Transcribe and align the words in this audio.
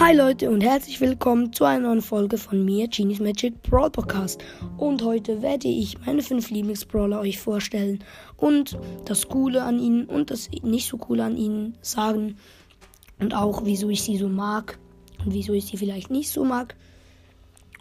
Hi 0.00 0.16
Leute 0.16 0.50
und 0.50 0.62
herzlich 0.62 0.98
willkommen 1.02 1.52
zu 1.52 1.64
einer 1.64 1.88
neuen 1.88 2.00
Folge 2.00 2.38
von 2.38 2.64
mir, 2.64 2.88
Genies 2.88 3.20
Magic 3.20 3.60
Brawl 3.60 3.90
Podcast. 3.90 4.42
Und 4.78 5.04
heute 5.04 5.42
werde 5.42 5.68
ich 5.68 5.98
meine 6.06 6.22
fünf 6.22 6.48
Lieblingsbrawler 6.48 7.20
euch 7.20 7.38
vorstellen 7.38 8.02
und 8.38 8.78
das 9.04 9.28
Coole 9.28 9.62
an 9.62 9.78
ihnen 9.78 10.06
und 10.06 10.30
das 10.30 10.48
nicht 10.62 10.88
so 10.88 10.96
Coole 10.96 11.22
an 11.22 11.36
ihnen 11.36 11.76
sagen 11.82 12.36
und 13.18 13.34
auch 13.34 13.66
wieso 13.66 13.90
ich 13.90 14.00
sie 14.00 14.16
so 14.16 14.30
mag 14.30 14.78
und 15.22 15.34
wieso 15.34 15.52
ich 15.52 15.66
sie 15.66 15.76
vielleicht 15.76 16.10
nicht 16.10 16.30
so 16.30 16.46
mag. 16.46 16.76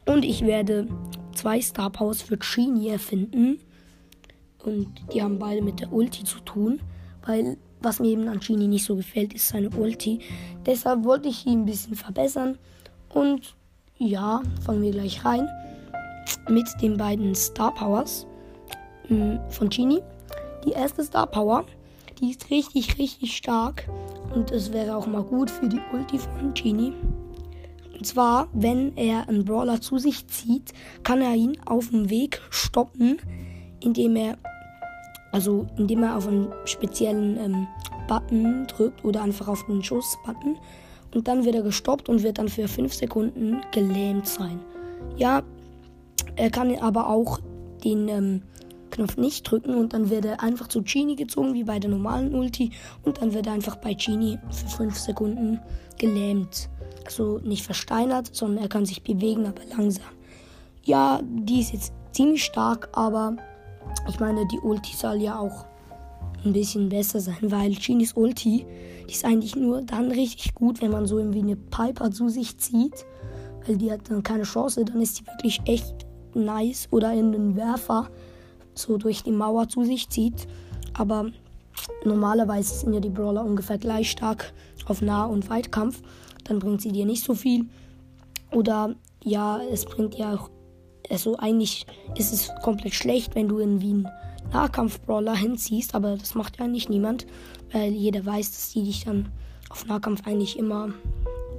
Und 0.05 0.25
ich 0.25 0.41
werde 0.41 0.89
zwei 1.33 1.61
Star 1.61 1.89
Powers 1.89 2.21
für 2.21 2.37
Genie 2.37 2.89
erfinden 2.89 3.59
und 4.65 4.89
die 5.13 5.23
haben 5.23 5.39
beide 5.39 5.61
mit 5.61 5.79
der 5.79 5.93
Ulti 5.93 6.25
zu 6.25 6.41
tun, 6.41 6.81
weil 7.25 7.55
was 7.81 7.99
mir 7.99 8.09
eben 8.09 8.27
an 8.27 8.39
Genie 8.39 8.67
nicht 8.67 8.85
so 8.85 8.95
gefällt, 8.95 9.33
ist 9.33 9.49
seine 9.49 9.69
Ulti. 9.69 10.19
Deshalb 10.65 11.03
wollte 11.03 11.29
ich 11.29 11.45
ihn 11.45 11.61
ein 11.61 11.65
bisschen 11.65 11.95
verbessern. 11.95 12.57
Und 13.09 13.55
ja, 13.97 14.41
fangen 14.65 14.81
wir 14.81 14.91
gleich 14.91 15.23
rein 15.25 15.47
mit 16.47 16.67
den 16.81 16.97
beiden 16.97 17.33
Star 17.35 17.73
Powers 17.73 18.27
mm, 19.07 19.35
von 19.49 19.69
Genie. 19.69 20.01
Die 20.65 20.71
erste 20.71 21.03
Star 21.03 21.27
Power, 21.27 21.65
die 22.19 22.31
ist 22.31 22.49
richtig, 22.49 22.97
richtig 22.97 23.35
stark. 23.35 23.87
Und 24.33 24.51
es 24.51 24.73
wäre 24.73 24.95
auch 24.95 25.07
mal 25.07 25.23
gut 25.23 25.49
für 25.49 25.67
die 25.67 25.81
Ulti 25.91 26.19
von 26.19 26.53
Genie. 26.53 26.93
Und 27.93 28.05
zwar, 28.05 28.47
wenn 28.53 28.95
er 28.95 29.27
einen 29.27 29.43
Brawler 29.43 29.81
zu 29.81 29.97
sich 29.97 30.27
zieht, 30.27 30.73
kann 31.03 31.21
er 31.21 31.35
ihn 31.35 31.57
auf 31.65 31.89
dem 31.89 32.09
Weg 32.09 32.41
stoppen, 32.49 33.17
indem 33.81 34.15
er 34.15 34.37
also 35.31 35.67
indem 35.77 36.03
er 36.03 36.17
auf 36.17 36.27
einen 36.27 36.47
speziellen 36.65 37.37
ähm, 37.37 37.67
Button 38.07 38.67
drückt 38.67 39.03
oder 39.05 39.21
einfach 39.21 39.47
auf 39.47 39.65
den 39.65 39.83
Schuss-Button. 39.83 40.57
Und 41.13 41.27
dann 41.27 41.45
wird 41.45 41.55
er 41.55 41.63
gestoppt 41.63 42.09
und 42.09 42.23
wird 42.23 42.37
dann 42.37 42.49
für 42.49 42.67
5 42.67 42.93
Sekunden 42.93 43.61
gelähmt 43.71 44.27
sein. 44.27 44.59
Ja, 45.17 45.43
er 46.35 46.49
kann 46.49 46.75
aber 46.77 47.09
auch 47.09 47.39
den 47.83 48.07
ähm, 48.07 48.41
Knopf 48.91 49.17
nicht 49.17 49.43
drücken 49.43 49.75
und 49.75 49.93
dann 49.93 50.09
wird 50.09 50.25
er 50.25 50.41
einfach 50.41 50.67
zu 50.67 50.81
Genie 50.83 51.15
gezogen, 51.15 51.53
wie 51.53 51.63
bei 51.63 51.79
der 51.79 51.89
normalen 51.89 52.33
Ulti. 52.33 52.71
Und 53.03 53.21
dann 53.21 53.33
wird 53.33 53.47
er 53.47 53.53
einfach 53.53 53.77
bei 53.77 53.93
Genie 53.93 54.37
für 54.51 54.67
5 54.67 54.97
Sekunden 54.97 55.59
gelähmt. 55.97 56.69
Also 57.05 57.39
nicht 57.39 57.65
versteinert, 57.65 58.35
sondern 58.35 58.63
er 58.63 58.69
kann 58.69 58.85
sich 58.85 59.03
bewegen, 59.03 59.45
aber 59.45 59.61
langsam. 59.75 60.05
Ja, 60.83 61.21
die 61.23 61.61
ist 61.61 61.73
jetzt 61.73 61.93
ziemlich 62.11 62.43
stark, 62.43 62.89
aber 62.93 63.35
ich 64.07 64.19
meine, 64.19 64.47
die 64.47 64.59
Ulti 64.59 64.95
soll 64.95 65.21
ja 65.21 65.39
auch 65.39 65.65
ein 66.45 66.53
bisschen 66.53 66.89
besser 66.89 67.19
sein, 67.19 67.37
weil 67.41 67.73
Genies 67.75 68.13
Ulti, 68.13 68.65
die 69.07 69.11
ist 69.11 69.25
eigentlich 69.25 69.55
nur 69.55 69.81
dann 69.81 70.11
richtig 70.11 70.55
gut, 70.55 70.81
wenn 70.81 70.91
man 70.91 71.05
so 71.05 71.17
irgendwie 71.17 71.39
eine 71.39 71.55
Piper 71.55 72.11
zu 72.11 72.29
sich 72.29 72.57
zieht, 72.57 73.05
weil 73.65 73.77
die 73.77 73.91
hat 73.91 74.09
dann 74.09 74.23
keine 74.23 74.43
Chance, 74.43 74.85
dann 74.85 75.01
ist 75.01 75.19
die 75.19 75.27
wirklich 75.27 75.61
echt 75.65 76.05
nice 76.33 76.87
oder 76.91 77.13
in 77.13 77.31
den 77.31 77.55
Werfer 77.55 78.09
so 78.73 78.97
durch 78.97 79.23
die 79.23 79.31
Mauer 79.31 79.67
zu 79.67 79.83
sich 79.83 80.09
zieht. 80.09 80.47
Aber 80.93 81.31
normalerweise 82.05 82.73
sind 82.73 82.93
ja 82.93 82.99
die 82.99 83.09
Brawler 83.09 83.43
ungefähr 83.43 83.77
gleich 83.77 84.11
stark 84.11 84.53
auf 84.85 85.01
Nah- 85.01 85.25
und 85.25 85.49
Weitkampf. 85.49 86.01
Dann 86.45 86.59
bringt 86.59 86.81
sie 86.81 86.91
dir 86.91 87.05
nicht 87.05 87.23
so 87.23 87.35
viel. 87.35 87.67
Oder 88.51 88.95
ja, 89.23 89.59
es 89.71 89.85
bringt 89.85 90.15
ja 90.15 90.35
auch 90.35 90.49
also 91.09 91.37
eigentlich 91.37 91.85
ist 92.15 92.33
es 92.33 92.51
komplett 92.61 92.93
schlecht, 92.93 93.35
wenn 93.35 93.47
du 93.47 93.59
in 93.59 93.81
Wien 93.81 94.07
Nahkampf-Brawler 94.53 95.35
hinziehst, 95.35 95.93
aber 95.95 96.17
das 96.17 96.35
macht 96.35 96.59
ja 96.59 96.67
nicht 96.67 96.89
niemand, 96.89 97.27
weil 97.71 97.91
jeder 97.91 98.25
weiß, 98.25 98.51
dass 98.51 98.71
die 98.71 98.83
dich 98.83 99.05
dann 99.05 99.29
auf 99.69 99.85
Nahkampf 99.85 100.25
eigentlich 100.25 100.57
immer 100.57 100.89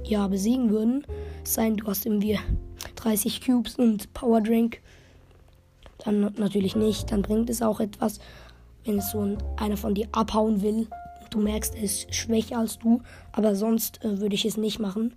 ja, 0.03 0.27
besiegen 0.27 0.69
würden. 0.69 1.05
Sein, 1.43 1.77
du 1.77 1.87
hast 1.87 2.05
irgendwie 2.05 2.39
30 2.95 3.45
Cubes 3.45 3.75
und 3.75 4.13
Power 4.13 4.41
Drink. 4.41 4.81
Dann 5.99 6.33
natürlich 6.37 6.75
nicht. 6.75 7.11
Dann 7.11 7.21
bringt 7.21 7.49
es 7.49 7.61
auch 7.61 7.79
etwas, 7.79 8.19
wenn 8.85 8.97
es 8.97 9.11
so 9.11 9.37
einer 9.57 9.77
von 9.77 9.93
dir 9.93 10.07
abhauen 10.11 10.61
will. 10.61 10.87
Du 11.29 11.39
merkst, 11.39 11.75
er 11.75 11.83
ist 11.83 12.13
schwächer 12.13 12.57
als 12.57 12.79
du. 12.79 13.01
Aber 13.31 13.55
sonst 13.55 14.03
äh, 14.03 14.19
würde 14.19 14.35
ich 14.35 14.45
es 14.45 14.57
nicht 14.57 14.79
machen. 14.79 15.13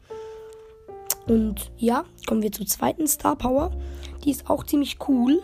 Und 1.27 1.71
ja, 1.77 2.05
kommen 2.27 2.43
wir 2.43 2.53
zur 2.53 2.67
zweiten 2.67 3.07
Star 3.07 3.37
Power. 3.37 3.71
Die 4.25 4.31
ist 4.31 4.49
auch 4.49 4.65
ziemlich 4.65 4.99
cool. 5.09 5.43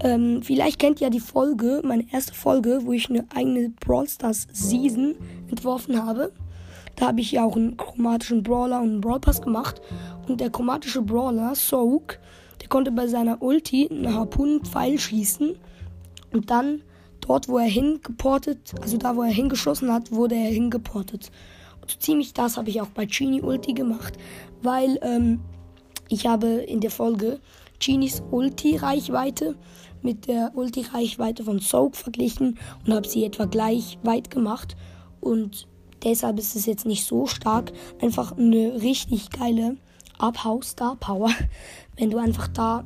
Ähm, 0.00 0.42
vielleicht 0.42 0.78
kennt 0.78 1.00
ihr 1.00 1.06
ja 1.06 1.10
die 1.10 1.20
Folge, 1.20 1.80
meine 1.84 2.04
erste 2.12 2.34
Folge, 2.34 2.80
wo 2.84 2.92
ich 2.92 3.08
eine 3.08 3.26
eigene 3.34 3.70
Brawl 3.70 4.08
Stars 4.08 4.48
Season 4.52 5.14
entworfen 5.48 6.02
habe. 6.04 6.32
Da 6.96 7.08
habe 7.08 7.20
ich 7.20 7.32
ja 7.32 7.44
auch 7.44 7.56
einen 7.56 7.76
chromatischen 7.76 8.42
Brawler 8.42 8.80
und 8.80 8.88
einen 8.88 9.00
Brawl 9.00 9.20
Pass 9.20 9.40
gemacht. 9.40 9.80
Und 10.28 10.40
der 10.40 10.50
chromatische 10.50 11.02
Brawler, 11.02 11.54
Soak, 11.54 12.18
der 12.60 12.68
konnte 12.68 12.90
bei 12.90 13.06
seiner 13.06 13.42
Ulti 13.42 13.88
einen 13.90 14.14
Harpunenpfeil 14.14 14.98
schießen. 14.98 15.56
Und 16.32 16.50
dann 16.50 16.82
dort, 17.20 17.48
wo 17.48 17.58
er 17.58 17.66
hingeportet, 17.66 18.74
also 18.80 18.96
da, 18.96 19.16
wo 19.16 19.22
er 19.22 19.30
hingeschossen 19.30 19.92
hat, 19.92 20.12
wurde 20.12 20.34
er 20.34 20.50
hingeportet. 20.50 21.30
So 21.86 21.98
ziemlich 21.98 22.34
das 22.34 22.56
habe 22.56 22.70
ich 22.70 22.80
auch 22.80 22.88
bei 22.88 23.06
Genie 23.06 23.42
Ulti 23.42 23.72
gemacht, 23.72 24.14
weil 24.62 24.98
ähm, 25.02 25.40
ich 26.08 26.26
habe 26.26 26.46
in 26.46 26.80
der 26.80 26.90
Folge 26.90 27.40
Genies 27.78 28.22
Ulti-Reichweite 28.30 29.56
mit 30.02 30.26
der 30.26 30.52
Ulti-Reichweite 30.54 31.44
von 31.44 31.58
Soak 31.58 31.96
verglichen 31.96 32.58
und 32.86 32.94
habe 32.94 33.08
sie 33.08 33.24
etwa 33.24 33.46
gleich 33.46 33.98
weit 34.02 34.30
gemacht. 34.30 34.76
Und 35.20 35.68
deshalb 36.04 36.38
ist 36.38 36.56
es 36.56 36.66
jetzt 36.66 36.86
nicht 36.86 37.06
so 37.06 37.26
stark. 37.26 37.72
Einfach 38.00 38.36
eine 38.36 38.82
richtig 38.82 39.30
geile 39.30 39.76
Abhau-Star-Power, 40.18 41.30
wenn 41.96 42.10
du 42.10 42.18
einfach 42.18 42.48
da 42.48 42.84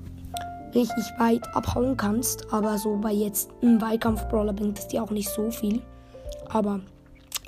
richtig 0.75 1.05
weit 1.19 1.43
abhauen 1.55 1.97
kannst. 1.97 2.53
Aber 2.53 2.79
so 2.79 2.97
bei 2.97 3.13
jetzt 3.13 3.51
einem 3.63 3.81
Weitkampf-Brawler 3.81 4.53
bringt 4.53 4.79
es 4.79 4.89
dir 4.89 5.03
auch 5.03 5.11
nicht 5.11 5.29
so 5.29 5.51
viel. 5.51 5.83
Aber 6.49 6.81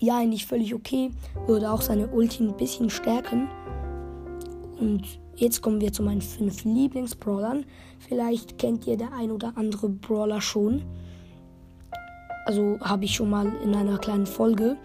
ja, 0.01 0.19
eigentlich 0.19 0.47
völlig 0.47 0.75
okay. 0.75 1.11
Würde 1.47 1.71
auch 1.71 1.81
seine 1.81 2.09
Ulti 2.09 2.45
ein 2.45 2.57
bisschen 2.57 2.91
stärken. 2.91 3.49
Und 4.79 5.03
jetzt 5.35 5.61
kommen 5.61 5.81
wir 5.81 5.93
zu 5.93 6.03
meinen 6.03 6.23
fünf 6.23 6.65
Lieblingsbrawlern. 6.65 7.65
Vielleicht 7.99 8.59
kennt 8.59 8.87
ihr 8.87 8.97
der 8.97 9.13
ein 9.13 9.31
oder 9.33 9.53
andere 9.57 9.89
Brawler 9.89 10.41
schon. 10.41 10.83
Also 12.47 12.79
habe 12.81 13.05
ich 13.05 13.15
schon 13.15 13.29
mal 13.29 13.53
in 13.63 13.75
einer 13.75 13.99
kleinen 13.99 14.27
Folge, 14.27 14.77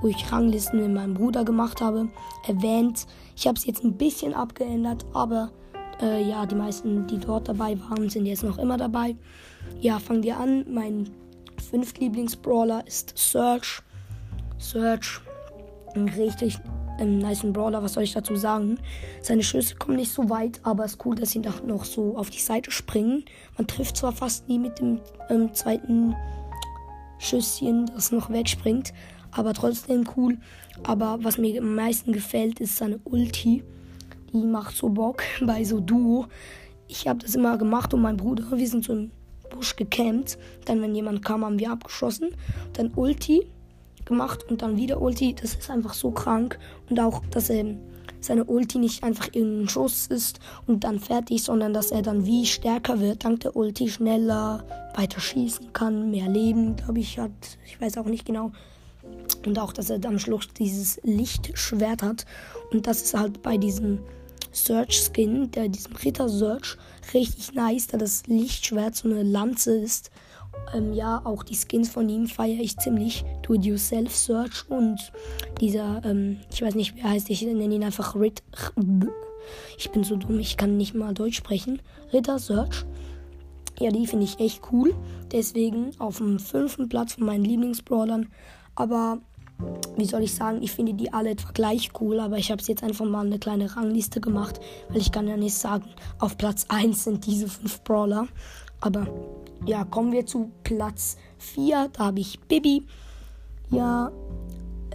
wo 0.00 0.08
ich 0.08 0.32
Ranglisten 0.32 0.80
mit 0.80 0.90
meinem 0.90 1.14
Bruder 1.14 1.44
gemacht 1.44 1.80
habe, 1.80 2.08
erwähnt. 2.48 3.06
Ich 3.36 3.46
habe 3.46 3.56
es 3.56 3.66
jetzt 3.66 3.84
ein 3.84 3.96
bisschen 3.96 4.34
abgeändert, 4.34 5.04
aber 5.12 5.52
äh, 6.00 6.28
ja, 6.28 6.46
die 6.46 6.56
meisten, 6.56 7.06
die 7.06 7.18
dort 7.18 7.48
dabei 7.48 7.78
waren, 7.88 8.10
sind 8.10 8.26
jetzt 8.26 8.42
noch 8.42 8.58
immer 8.58 8.76
dabei. 8.76 9.14
Ja, 9.80 10.00
fangen 10.00 10.24
wir 10.24 10.38
an. 10.38 10.64
Mein 10.68 11.10
fünf 11.70 11.96
Lieblingsbrawler 11.98 12.84
ist 12.86 13.12
Search. 13.16 13.82
Search, 14.62 15.20
ein 15.94 16.08
richtig 16.08 16.56
ähm, 16.98 17.18
nice 17.18 17.42
Brawler, 17.42 17.82
was 17.82 17.94
soll 17.94 18.04
ich 18.04 18.12
dazu 18.12 18.36
sagen? 18.36 18.78
Seine 19.20 19.42
Schüsse 19.42 19.74
kommen 19.74 19.96
nicht 19.96 20.12
so 20.12 20.30
weit, 20.30 20.60
aber 20.62 20.84
es 20.84 20.92
ist 20.92 21.04
cool, 21.04 21.16
dass 21.16 21.30
sie 21.30 21.40
noch 21.66 21.84
so 21.84 22.16
auf 22.16 22.30
die 22.30 22.40
Seite 22.40 22.70
springen. 22.70 23.24
Man 23.58 23.66
trifft 23.66 23.96
zwar 23.96 24.12
fast 24.12 24.48
nie 24.48 24.58
mit 24.58 24.78
dem 24.78 25.00
ähm, 25.28 25.52
zweiten 25.52 26.14
Schüsschen, 27.18 27.86
das 27.86 28.12
noch 28.12 28.30
wegspringt, 28.30 28.92
aber 29.32 29.52
trotzdem 29.52 30.04
cool. 30.16 30.38
Aber 30.84 31.18
was 31.22 31.38
mir 31.38 31.60
am 31.60 31.74
meisten 31.74 32.12
gefällt, 32.12 32.60
ist 32.60 32.76
seine 32.76 32.98
Ulti. 33.04 33.64
Die 34.32 34.38
macht 34.38 34.76
so 34.76 34.88
Bock 34.88 35.22
bei 35.42 35.64
so 35.64 35.80
Duo. 35.80 36.26
Ich 36.86 37.08
habe 37.08 37.18
das 37.18 37.34
immer 37.34 37.58
gemacht 37.58 37.92
und 37.94 38.02
mein 38.02 38.16
Bruder, 38.16 38.44
wir 38.56 38.68
sind 38.68 38.84
so 38.84 38.92
im 38.92 39.10
Busch 39.50 39.76
gecampt. 39.76 40.38
Dann, 40.66 40.80
wenn 40.80 40.94
jemand 40.94 41.24
kam, 41.24 41.44
haben 41.44 41.58
wir 41.58 41.72
abgeschossen. 41.72 42.30
Dann 42.74 42.92
Ulti 42.94 43.46
gemacht 44.12 44.44
und 44.48 44.62
dann 44.62 44.76
wieder 44.76 45.00
Ulti. 45.00 45.34
Das 45.34 45.54
ist 45.54 45.70
einfach 45.70 45.94
so 45.94 46.10
krank. 46.10 46.58
Und 46.88 47.00
auch, 47.00 47.22
dass 47.30 47.50
er 47.50 47.76
seine 48.20 48.44
Ulti 48.44 48.78
nicht 48.78 49.02
einfach 49.02 49.28
irgendein 49.32 49.68
Schuss 49.68 50.06
ist 50.06 50.38
und 50.66 50.84
dann 50.84 51.00
fertig, 51.00 51.42
sondern 51.42 51.74
dass 51.74 51.90
er 51.90 52.02
dann 52.02 52.24
wie 52.24 52.46
stärker 52.46 53.00
wird, 53.00 53.24
dank 53.24 53.40
der 53.40 53.56
Ulti 53.56 53.88
schneller 53.88 54.64
weiter 54.94 55.20
schießen 55.20 55.72
kann, 55.72 56.10
mehr 56.10 56.28
Leben, 56.28 56.76
glaube 56.76 57.00
ich, 57.00 57.18
hat. 57.18 57.30
Ich 57.66 57.80
weiß 57.80 57.98
auch 57.98 58.06
nicht 58.06 58.24
genau. 58.24 58.52
Und 59.44 59.58
auch, 59.58 59.72
dass 59.72 59.90
er 59.90 60.04
am 60.04 60.20
Schluss 60.20 60.48
dieses 60.56 61.00
Lichtschwert 61.02 62.02
hat. 62.02 62.24
Und 62.70 62.86
das 62.86 63.02
ist 63.02 63.14
halt 63.14 63.42
bei 63.42 63.56
diesem 63.56 63.98
Search-Skin, 64.52 65.50
der 65.50 65.68
diesem 65.68 65.96
Ritter-Search, 65.96 66.76
richtig 67.14 67.54
nice, 67.54 67.88
da 67.88 67.98
das 67.98 68.26
Lichtschwert 68.26 68.94
so 68.94 69.08
eine 69.08 69.22
Lanze 69.22 69.76
ist. 69.76 70.10
Ähm, 70.74 70.92
ja, 70.92 71.20
auch 71.24 71.42
die 71.42 71.56
Skins 71.56 71.90
von 71.90 72.08
ihm 72.08 72.26
feiere 72.26 72.60
ich 72.60 72.78
ziemlich. 72.78 73.24
Do-it-yourself-Search 73.42 74.70
und 74.70 75.12
dieser, 75.60 76.02
ähm, 76.04 76.38
ich 76.52 76.62
weiß 76.62 76.74
nicht, 76.74 76.96
wie 76.96 77.00
er 77.00 77.10
heißt, 77.10 77.30
ich 77.30 77.42
nenne 77.42 77.74
ihn 77.74 77.84
einfach 77.84 78.14
Rit. 78.14 78.42
Ich 79.76 79.90
bin 79.90 80.04
so 80.04 80.16
dumm, 80.16 80.38
ich 80.38 80.56
kann 80.56 80.76
nicht 80.76 80.94
mal 80.94 81.14
Deutsch 81.14 81.36
sprechen. 81.36 81.80
Ritter 82.12 82.38
Search. 82.38 82.84
Ja, 83.78 83.90
die 83.90 84.06
finde 84.06 84.24
ich 84.24 84.38
echt 84.38 84.62
cool. 84.70 84.94
Deswegen 85.32 85.90
auf 85.98 86.18
dem 86.18 86.38
fünften 86.38 86.88
Platz 86.88 87.14
von 87.14 87.26
meinen 87.26 87.44
Lieblingsbrawlern. 87.44 88.28
Aber 88.74 89.18
wie 89.96 90.06
soll 90.06 90.22
ich 90.22 90.34
sagen, 90.34 90.62
ich 90.62 90.72
finde 90.72 90.94
die 90.94 91.12
alle 91.12 91.30
etwa 91.30 91.50
gleich 91.52 91.90
cool, 92.00 92.20
aber 92.20 92.38
ich 92.38 92.50
habe 92.50 92.60
es 92.60 92.68
jetzt 92.68 92.82
einfach 92.82 93.04
mal 93.04 93.24
eine 93.26 93.38
kleine 93.38 93.74
Rangliste 93.76 94.20
gemacht, 94.20 94.60
weil 94.88 95.00
ich 95.00 95.12
kann 95.12 95.28
ja 95.28 95.36
nicht 95.36 95.54
sagen, 95.54 95.84
auf 96.18 96.36
Platz 96.36 96.66
1 96.68 97.04
sind 97.04 97.26
diese 97.26 97.48
fünf 97.48 97.82
Brawler. 97.82 98.28
Aber 98.80 99.06
ja, 99.66 99.84
kommen 99.84 100.12
wir 100.12 100.26
zu 100.26 100.50
Platz 100.64 101.16
4. 101.38 101.90
Da 101.92 102.06
habe 102.06 102.20
ich 102.20 102.40
Bibi. 102.40 102.84
Ja, 103.70 104.10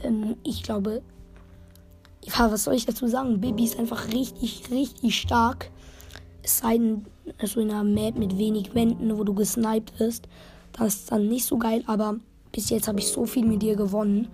ähm, 0.03 0.35
ich 0.43 0.63
glaube, 0.63 1.01
ja, 2.23 2.51
was 2.51 2.65
soll 2.65 2.75
ich 2.75 2.85
dazu 2.85 3.07
sagen? 3.07 3.39
Bibi 3.39 3.63
ist 3.63 3.79
einfach 3.79 4.11
richtig, 4.11 4.69
richtig 4.69 5.19
stark. 5.19 5.71
Es 6.43 6.59
sei 6.59 6.77
denn, 6.77 7.05
also 7.39 7.59
in 7.59 7.71
einer 7.71 7.83
Map 7.83 8.17
mit 8.17 8.37
wenig 8.37 8.75
Wänden, 8.75 9.17
wo 9.17 9.23
du 9.23 9.33
gesniped 9.33 9.99
wirst. 9.99 10.27
Das 10.73 10.95
ist 10.95 11.11
dann 11.11 11.27
nicht 11.27 11.45
so 11.45 11.57
geil, 11.57 11.83
aber 11.87 12.19
bis 12.51 12.69
jetzt 12.69 12.87
habe 12.87 12.99
ich 12.99 13.07
so 13.07 13.25
viel 13.25 13.45
mit 13.45 13.63
ihr 13.63 13.75
gewonnen. 13.75 14.27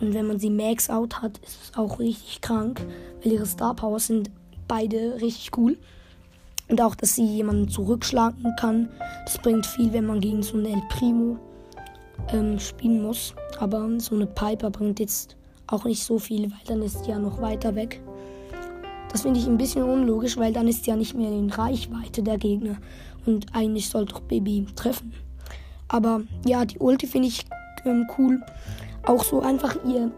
Und 0.00 0.14
wenn 0.14 0.26
man 0.26 0.38
sie 0.38 0.50
max 0.50 0.90
out 0.90 1.22
hat, 1.22 1.38
ist 1.38 1.58
es 1.62 1.76
auch 1.76 1.98
richtig 1.98 2.40
krank, 2.40 2.80
weil 3.22 3.32
ihre 3.32 3.46
Star 3.46 3.74
Powers 3.74 4.06
sind 4.06 4.30
beide 4.68 5.20
richtig 5.20 5.56
cool. 5.56 5.76
Und 6.68 6.80
auch, 6.80 6.94
dass 6.94 7.14
sie 7.14 7.24
jemanden 7.24 7.68
zurückschlagen 7.68 8.54
kann. 8.58 8.88
Das 9.24 9.38
bringt 9.38 9.66
viel, 9.66 9.92
wenn 9.92 10.06
man 10.06 10.20
gegen 10.20 10.42
so 10.42 10.58
eine 10.58 10.68
El 10.68 10.82
Primo 10.90 11.38
ähm, 12.32 12.58
spielen 12.58 13.02
muss. 13.02 13.34
Aber 13.58 13.88
so 13.98 14.14
eine 14.14 14.26
Piper 14.26 14.70
bringt 14.70 15.00
jetzt 15.00 15.36
auch 15.66 15.84
nicht 15.84 16.02
so 16.02 16.18
viel, 16.18 16.50
weil 16.50 16.58
dann 16.66 16.82
ist 16.82 17.04
sie 17.04 17.10
ja 17.10 17.18
noch 17.18 17.40
weiter 17.40 17.74
weg. 17.74 18.00
Das 19.10 19.22
finde 19.22 19.40
ich 19.40 19.46
ein 19.46 19.56
bisschen 19.56 19.82
unlogisch, 19.82 20.36
weil 20.36 20.52
dann 20.52 20.68
ist 20.68 20.86
ja 20.86 20.96
nicht 20.96 21.14
mehr 21.14 21.30
in 21.30 21.50
Reichweite 21.50 22.22
der 22.22 22.38
Gegner. 22.38 22.76
Und 23.24 23.46
eigentlich 23.54 23.88
sollte 23.88 24.14
doch 24.14 24.20
Baby 24.20 24.66
treffen. 24.76 25.12
Aber 25.88 26.22
ja, 26.44 26.64
die 26.64 26.78
Ulti 26.78 27.06
finde 27.06 27.28
ich 27.28 27.44
ähm, 27.84 28.06
cool. 28.18 28.42
Auch 29.04 29.24
so 29.24 29.40
einfach 29.40 29.76
ihr 29.86 30.10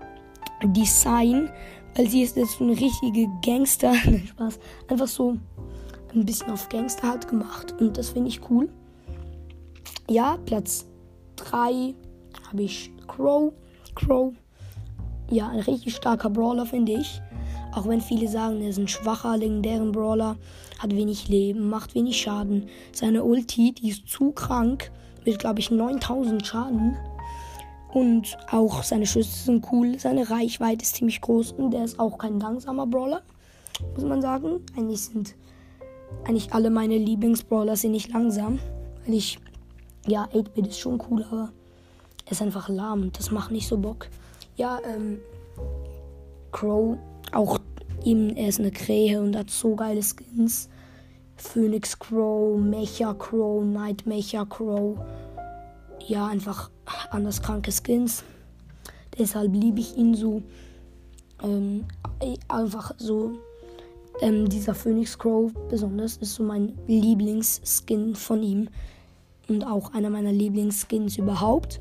Design, 0.64 1.48
weil 1.94 2.08
sie 2.08 2.22
ist 2.22 2.36
jetzt 2.36 2.58
so 2.58 2.64
eine 2.64 2.72
richtige 2.72 3.28
Gangster. 3.44 3.94
Spaß. 4.28 4.58
Einfach 4.88 5.08
so 5.08 5.36
ein 6.14 6.24
bisschen 6.24 6.50
auf 6.50 6.68
Gangster 6.68 7.08
halt 7.08 7.28
gemacht. 7.28 7.74
Und 7.80 7.96
das 7.96 8.10
finde 8.10 8.28
ich 8.28 8.50
cool. 8.50 8.68
Ja, 10.08 10.38
Platz 10.44 10.86
3 11.36 11.94
habe 12.48 12.62
ich 12.62 12.92
Crow. 13.06 13.52
Crow. 13.94 14.32
Ja, 15.30 15.48
ein 15.48 15.60
richtig 15.60 15.94
starker 15.94 16.30
Brawler, 16.30 16.66
finde 16.66 16.92
ich. 16.92 17.20
Auch 17.72 17.86
wenn 17.86 18.00
viele 18.00 18.26
sagen, 18.26 18.60
er 18.60 18.70
ist 18.70 18.78
ein 18.78 18.88
schwacher, 18.88 19.36
legendären 19.36 19.92
Brawler, 19.92 20.36
hat 20.80 20.90
wenig 20.90 21.28
Leben, 21.28 21.68
macht 21.68 21.94
wenig 21.94 22.20
Schaden. 22.20 22.68
Seine 22.92 23.22
Ulti, 23.22 23.72
die 23.72 23.90
ist 23.90 24.08
zu 24.08 24.32
krank, 24.32 24.90
mit 25.24 25.38
glaube 25.38 25.60
ich 25.60 25.70
9000 25.70 26.44
Schaden. 26.44 26.96
Und 27.92 28.36
auch 28.50 28.82
seine 28.82 29.06
Schüsse 29.06 29.44
sind 29.44 29.66
cool, 29.72 29.98
seine 29.98 30.30
Reichweite 30.30 30.82
ist 30.82 30.96
ziemlich 30.96 31.20
groß 31.20 31.52
und 31.52 31.74
er 31.74 31.84
ist 31.84 31.98
auch 31.98 32.18
kein 32.18 32.38
langsamer 32.38 32.86
Brawler, 32.86 33.22
muss 33.94 34.04
man 34.04 34.22
sagen. 34.22 34.60
Eigentlich 34.76 35.02
sind 35.02 35.34
eigentlich 36.24 36.52
alle 36.52 36.70
meine 36.70 36.98
Lieblingsbrawler 36.98 37.76
sind 37.76 37.92
nicht 37.92 38.12
langsam, 38.12 38.58
weil 39.04 39.14
ich 39.14 39.38
ja 40.06 40.24
8-Bit 40.32 40.68
ist 40.68 40.78
schon 40.78 41.02
cool, 41.10 41.24
aber 41.30 41.50
er 42.26 42.32
ist 42.32 42.42
einfach 42.42 42.68
lahm 42.68 43.12
das 43.12 43.30
macht 43.30 43.50
nicht 43.50 43.68
so 43.68 43.78
Bock. 43.78 44.08
Ja, 44.56 44.80
ähm 44.84 45.18
Crow 46.52 46.98
auch 47.32 47.58
ihm 48.04 48.30
er 48.30 48.48
ist 48.48 48.60
eine 48.60 48.70
Krähe 48.70 49.20
und 49.20 49.36
hat 49.36 49.50
so 49.50 49.74
geile 49.74 50.02
Skins. 50.02 50.68
Phoenix 51.36 51.98
Crow, 51.98 52.58
Mecha 52.58 53.14
Crow, 53.14 53.64
Night 53.64 54.06
Mecha 54.06 54.44
Crow. 54.44 54.98
Ja, 56.06 56.26
einfach 56.26 56.70
anders 57.10 57.40
kranke 57.40 57.72
Skins. 57.72 58.24
Deshalb 59.18 59.54
liebe 59.54 59.80
ich 59.80 59.96
ihn 59.96 60.14
so. 60.14 60.42
Ähm, 61.42 61.84
einfach 62.48 62.92
so. 62.98 63.32
Ähm, 64.20 64.48
dieser 64.48 64.74
Phoenix 64.74 65.18
Crow 65.18 65.52
besonders 65.68 66.18
ist 66.18 66.34
so 66.34 66.42
mein 66.42 66.78
Lieblingsskin 66.86 68.14
von 68.14 68.42
ihm. 68.42 68.68
Und 69.48 69.64
auch 69.64 69.94
einer 69.94 70.10
meiner 70.10 70.32
Lieblingsskins 70.32 71.16
überhaupt. 71.18 71.80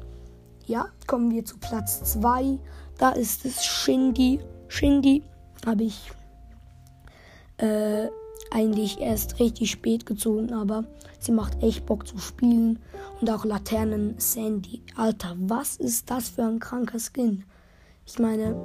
Ja, 0.65 0.87
kommen 1.05 1.31
wir 1.31 1.45
zu 1.45 1.57
Platz 1.57 2.03
2. 2.13 2.57
Da 2.97 3.11
ist 3.11 3.45
es 3.45 3.63
Shindy. 3.63 4.39
Shindy 4.67 5.23
habe 5.65 5.83
ich 5.83 6.11
äh, 7.57 8.07
eigentlich 8.51 8.99
erst 8.99 9.39
richtig 9.39 9.71
spät 9.71 10.05
gezogen, 10.05 10.53
aber 10.53 10.85
sie 11.19 11.31
macht 11.31 11.61
echt 11.61 11.85
Bock 11.85 12.07
zu 12.07 12.17
spielen. 12.17 12.79
Und 13.21 13.29
auch 13.29 13.45
Laternen 13.45 14.15
Sandy. 14.17 14.81
Alter, 14.95 15.35
was 15.39 15.75
ist 15.75 16.09
das 16.09 16.29
für 16.29 16.43
ein 16.43 16.59
kranker 16.59 16.99
Skin? 16.99 17.43
Ich 18.05 18.17
meine, 18.17 18.55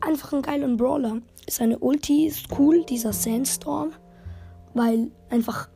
einfach 0.00 0.32
ein 0.32 0.42
geiler 0.42 0.68
Brawler. 0.76 1.18
Seine 1.48 1.78
Ulti 1.78 2.26
ist 2.26 2.46
cool, 2.58 2.84
dieser 2.84 3.12
Sandstorm. 3.12 3.92
Weil 4.72 5.10
einfach, 5.30 5.68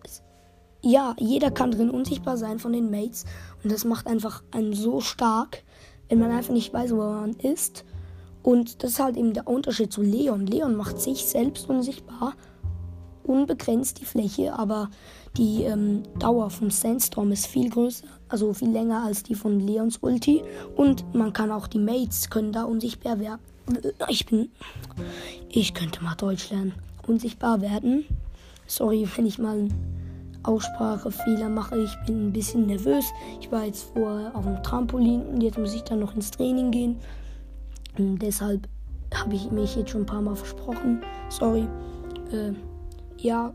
ja, 0.83 1.15
jeder 1.19 1.51
kann 1.51 1.71
drin 1.71 1.91
unsichtbar 1.91 2.37
sein 2.37 2.59
von 2.59 2.73
den 2.73 2.91
Mates. 2.91 3.25
Und 3.63 3.73
das 3.73 3.85
macht 3.85 4.07
einfach 4.07 4.43
einen 4.51 4.73
so 4.73 5.01
stark, 5.01 5.63
wenn 6.09 6.19
man 6.19 6.31
einfach 6.31 6.53
nicht 6.53 6.73
weiß, 6.73 6.93
wo 6.93 6.97
man 6.97 7.35
ist. 7.35 7.85
Und 8.43 8.83
das 8.83 8.93
ist 8.93 9.01
halt 9.01 9.17
eben 9.17 9.35
der 9.35 9.47
Unterschied 9.47 9.93
zu 9.93 10.03
Leon. 10.03 10.47
Leon 10.47 10.75
macht 10.75 11.01
sich 11.01 11.27
selbst 11.27 11.69
unsichtbar, 11.69 12.35
unbegrenzt 13.25 14.01
die 14.01 14.05
Fläche, 14.05 14.55
aber 14.55 14.91
die 15.37 15.65
ähm, 15.65 16.03
Dauer 16.19 16.49
vom 16.51 16.71
Sandstorm 16.71 17.31
ist 17.31 17.47
viel 17.47 17.69
größer, 17.69 18.07
also 18.29 18.55
viel 18.55 18.71
länger 18.71 19.05
als 19.05 19.23
die 19.23 19.35
von 19.35 19.61
Leons 19.61 19.99
Ulti. 19.99 20.43
Und 20.77 21.15
man 21.15 21.33
kann 21.33 21.53
auch 21.53 21.67
die 21.67 21.79
Mates 21.79 22.31
können 22.31 22.53
da 22.53 22.65
unsichtbar 22.65 23.21
werden. 23.21 23.41
Ich 24.09 24.27
bin, 24.27 24.51
ich 25.49 25.75
könnte 25.75 26.03
mal 26.03 26.15
Deutsch 26.15 26.51
lernen. 26.51 26.75
Unsichtbar 27.07 27.61
werden. 27.61 28.05
Sorry, 28.67 29.09
wenn 29.17 29.27
ich 29.27 29.39
mal 29.39 29.69
Aussprachefehler 30.43 31.49
mache. 31.49 31.79
Ich 31.79 31.95
bin 32.07 32.29
ein 32.29 32.33
bisschen 32.33 32.67
nervös. 32.67 33.07
Ich 33.41 33.51
war 33.51 33.65
jetzt 33.65 33.91
vorher 33.95 34.35
auf 34.35 34.45
dem 34.45 34.63
Trampolin 34.63 35.23
und 35.27 35.43
jetzt 35.43 35.59
muss 35.59 35.75
ich 35.75 35.83
dann 35.83 36.01
noch 36.01 36.15
ins 36.15 36.31
Training 36.31 36.71
gehen. 36.71 36.97
Und 37.97 38.19
deshalb 38.19 38.69
habe 39.15 39.35
ich 39.35 39.51
mich 39.51 39.77
jetzt 39.77 39.91
schon 39.91 40.03
ein 40.03 40.07
paar 40.07 40.23
Mal 40.23 40.37
versprochen. 40.37 41.03
Sorry. 41.29 41.67
Äh, 42.33 42.53
ja, 43.19 43.53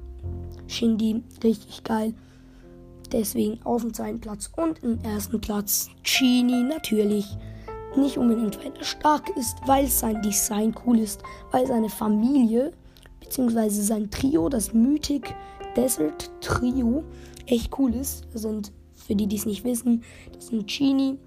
Shindy, 0.67 1.23
richtig 1.43 1.83
geil. 1.83 2.13
Deswegen 3.11 3.61
auf 3.63 3.81
dem 3.81 3.93
zweiten 3.93 4.19
Platz 4.19 4.51
und 4.55 4.83
im 4.83 4.99
ersten 5.01 5.39
Platz 5.39 5.89
Genie 6.03 6.63
natürlich. 6.63 7.37
Nicht 7.95 8.17
unbedingt, 8.17 8.57
weil 8.63 8.73
er 8.77 8.83
stark 8.83 9.29
ist, 9.37 9.57
weil 9.65 9.87
sein 9.87 10.21
Design 10.21 10.73
cool 10.85 10.99
ist, 10.99 11.21
weil 11.51 11.67
seine 11.67 11.89
Familie 11.89 12.71
bzw. 13.19 13.69
sein 13.69 14.09
Trio, 14.09 14.49
das 14.49 14.73
Mythic 14.73 15.35
Desert 15.75 16.31
Trio, 16.41 17.03
echt 17.45 17.77
cool 17.77 17.93
ist. 17.95 18.25
Das 18.33 18.43
sind, 18.43 18.71
für 18.93 19.15
die, 19.15 19.27
die 19.27 19.35
es 19.35 19.45
nicht 19.45 19.63
wissen, 19.63 20.03
das 20.33 20.47
sind 20.47 20.67
Genie, 20.67 21.17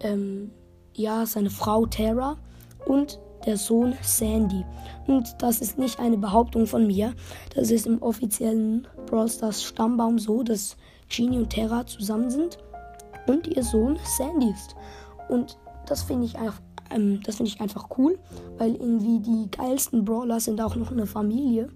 ähm, 0.00 0.50
ja, 0.94 1.26
seine 1.26 1.50
Frau 1.50 1.86
Terra 1.86 2.36
und 2.86 3.20
der 3.46 3.56
Sohn 3.56 3.94
Sandy. 4.02 4.64
Und 5.06 5.36
das 5.40 5.60
ist 5.60 5.78
nicht 5.78 5.98
eine 6.00 6.18
Behauptung 6.18 6.66
von 6.66 6.86
mir. 6.86 7.14
Das 7.54 7.70
ist 7.70 7.86
im 7.86 8.02
offiziellen 8.02 8.86
Brawl 9.06 9.28
Stars 9.28 9.62
Stammbaum 9.62 10.18
so, 10.18 10.42
dass 10.42 10.76
Genie 11.08 11.38
und 11.38 11.50
Terra 11.50 11.86
zusammen 11.86 12.30
sind 12.30 12.58
und 13.26 13.46
ihr 13.46 13.62
Sohn 13.62 13.98
Sandy 14.16 14.50
ist. 14.50 14.74
Und 15.28 15.58
das 15.88 16.02
finde 16.02 16.26
ich 16.26 16.36
einfach. 16.36 16.60
Ähm, 16.90 17.20
das 17.22 17.36
finde 17.36 17.50
ich 17.50 17.60
einfach 17.60 17.88
cool, 17.98 18.18
weil 18.56 18.74
irgendwie 18.74 19.20
die 19.20 19.50
geilsten 19.50 20.04
Brawler 20.04 20.40
sind 20.40 20.60
auch 20.60 20.76
noch 20.76 20.90
eine 20.90 21.06
Familie. 21.06 21.68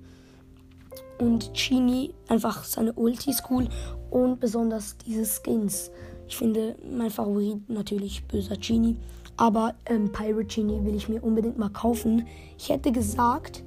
Und 1.19 1.53
Genie 1.55 2.15
einfach 2.29 2.65
seine 2.65 2.93
Ultis 2.95 3.43
cool 3.49 3.69
und 4.11 4.41
besonders 4.41 4.97
diese 4.99 5.25
Skins. 5.25 5.91
Ich 6.27 6.37
finde 6.37 6.77
mein 6.91 7.11
Favorit 7.11 7.69
natürlich 7.69 8.25
böser 8.25 8.57
Genie. 8.57 8.97
Aber 9.37 9.75
ähm, 9.87 10.11
Pirate 10.13 10.45
Genie 10.45 10.85
will 10.85 10.95
ich 10.95 11.09
mir 11.09 11.23
unbedingt 11.23 11.59
mal 11.59 11.71
kaufen. 11.71 12.27
Ich 12.59 12.71
hätte 12.71 12.93
gesagt, 12.93 13.63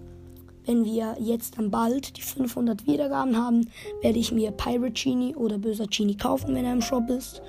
wenn 0.66 0.84
wir 0.84 1.16
jetzt 1.20 1.58
dann 1.58 1.70
bald 1.70 2.18
die 2.18 2.22
500 2.22 2.88
Wiedergaben 2.88 3.38
haben, 3.38 3.70
werde 4.02 4.20
ich 4.20 4.32
mir 4.32 4.52
Pirate 4.52 4.94
Genie 4.94 5.36
oder 5.36 5.58
böser 5.58 5.88
Genie 5.88 6.18
kaufen, 6.18 6.56
wenn 6.56 6.66
er 6.66 6.74
im 6.74 6.82
Shop 6.82 7.10
ist. 7.10 7.42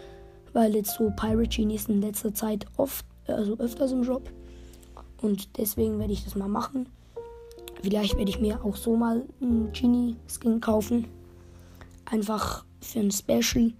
Weil 0.57 0.75
jetzt 0.75 0.95
so 0.95 1.13
Pirate 1.15 1.51
Genies 1.51 1.87
in 1.87 2.01
letzter 2.01 2.33
Zeit 2.33 2.65
oft, 2.79 3.05
also 3.27 3.59
öfters 3.59 3.93
im 3.93 4.03
Shop. 4.03 4.33
Und 5.21 5.59
deswegen 5.59 5.99
werde 5.99 6.15
ich 6.15 6.25
das 6.25 6.35
mal 6.35 6.49
machen. 6.49 6.89
Vielleicht 7.83 8.17
werde 8.17 8.31
ich 8.31 8.41
mir 8.41 8.65
auch 8.65 8.75
so 8.75 8.97
mal 8.97 9.27
einen 9.43 9.71
Genie-Skin 9.73 10.63
kaufen. 10.63 11.09
Einfach 12.07 12.65
für 12.81 13.01
ein 13.01 13.11
Special. 13.11 13.75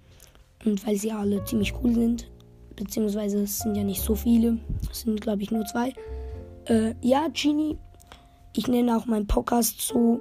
Und 0.65 0.85
weil 0.85 0.97
sie 0.97 1.11
alle 1.11 1.43
ziemlich 1.45 1.73
cool 1.81 1.95
sind, 1.95 2.29
beziehungsweise 2.75 3.41
es 3.41 3.57
sind 3.57 3.73
ja 3.73 3.83
nicht 3.83 4.03
so 4.03 4.13
viele, 4.13 4.59
es 4.91 5.01
sind 5.01 5.19
glaube 5.19 5.41
ich 5.41 5.49
nur 5.49 5.65
zwei. 5.65 5.95
Äh, 6.65 6.93
ja, 7.01 7.27
Genie, 7.33 7.79
ich 8.53 8.67
nenne 8.67 8.95
auch 8.95 9.07
meinen 9.07 9.25
Podcast 9.25 9.81
so, 9.81 10.19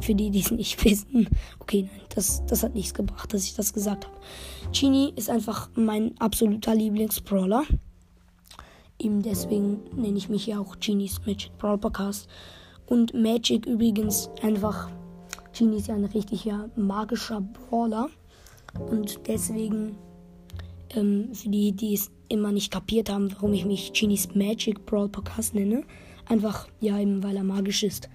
für 0.00 0.14
die, 0.14 0.30
die 0.30 0.40
es 0.40 0.50
nicht 0.50 0.82
wissen. 0.84 1.28
Okay, 1.58 1.88
nein, 1.90 2.00
das, 2.14 2.44
das 2.46 2.62
hat 2.62 2.74
nichts 2.74 2.94
gebracht, 2.94 3.32
dass 3.32 3.44
ich 3.44 3.54
das 3.54 3.72
gesagt 3.72 4.06
habe. 4.06 4.16
Genie 4.72 5.12
ist 5.16 5.30
einfach 5.30 5.70
mein 5.74 6.18
absoluter 6.18 6.74
Lieblingsbrawler. 6.74 7.64
Eben 8.98 9.22
deswegen 9.22 9.80
nenne 9.94 10.18
ich 10.18 10.28
mich 10.28 10.46
ja 10.46 10.58
auch 10.58 10.78
Genies 10.80 11.20
Magic 11.24 11.56
Brawl 11.58 11.78
Podcast. 11.78 12.28
Und 12.86 13.14
Magic 13.14 13.66
übrigens 13.66 14.30
einfach. 14.42 14.90
Genie 15.56 15.76
ist 15.76 15.88
ja 15.88 15.94
ein 15.94 16.04
richtiger 16.04 16.68
magischer 16.76 17.40
Brawler. 17.40 18.08
Und 18.90 19.20
deswegen, 19.26 19.96
ähm, 20.90 21.32
für 21.32 21.48
die, 21.48 21.72
die 21.72 21.94
es 21.94 22.10
immer 22.28 22.52
nicht 22.52 22.72
kapiert 22.72 23.10
haben, 23.10 23.32
warum 23.32 23.52
ich 23.52 23.64
mich 23.64 23.92
Genies 23.92 24.34
Magic 24.34 24.84
Brawl 24.84 25.08
Podcast 25.08 25.54
nenne, 25.54 25.84
einfach, 26.26 26.68
ja, 26.80 26.98
eben 26.98 27.22
weil 27.22 27.36
er 27.36 27.44
magisch 27.44 27.82
ist. 27.82 28.08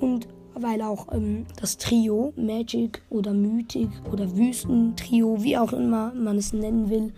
Und 0.00 0.28
weil 0.62 0.82
auch 0.82 1.12
ähm, 1.12 1.46
das 1.60 1.76
Trio, 1.76 2.32
Magic 2.36 3.02
oder 3.10 3.32
Mythic 3.32 3.90
oder 4.12 4.36
Wüstentrio, 4.36 5.42
wie 5.42 5.56
auch 5.56 5.72
immer 5.72 6.12
man 6.14 6.36
es 6.36 6.52
nennen 6.52 6.90
will, 6.90 7.12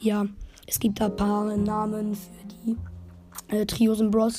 ja, 0.00 0.26
es 0.66 0.78
gibt 0.78 1.00
da 1.00 1.06
ein 1.06 1.16
paar 1.16 1.56
Namen 1.56 2.14
für 2.14 2.46
die 2.48 2.76
äh, 3.54 3.66
Trios 3.66 4.00
in 4.00 4.10
Brawl. 4.10 4.30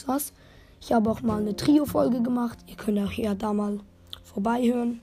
Ich 0.79 0.91
habe 0.91 1.09
auch 1.09 1.21
mal 1.21 1.39
eine 1.39 1.55
Trio-Folge 1.55 2.21
gemacht. 2.21 2.57
Ihr 2.67 2.75
könnt 2.75 2.99
auch 2.99 3.11
ja 3.11 3.35
da 3.35 3.53
mal 3.53 3.79
vorbeihören. 4.23 5.01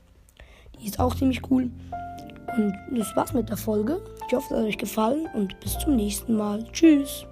Die 0.78 0.86
ist 0.86 0.98
auch 0.98 1.14
ziemlich 1.14 1.42
cool. 1.50 1.70
Und 2.56 2.74
das 2.90 3.14
war's 3.14 3.32
mit 3.32 3.48
der 3.48 3.56
Folge. 3.56 4.00
Ich 4.26 4.34
hoffe, 4.34 4.54
es 4.54 4.58
hat 4.58 4.66
euch 4.66 4.78
gefallen 4.78 5.28
und 5.34 5.58
bis 5.60 5.78
zum 5.78 5.96
nächsten 5.96 6.36
Mal. 6.36 6.64
Tschüss. 6.72 7.26